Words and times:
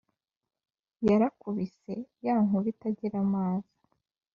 Yarakubise 1.07 1.93
ya 2.25 2.35
nkuba 2.43 2.67
itagira 2.73 3.15
amazi 3.25 3.75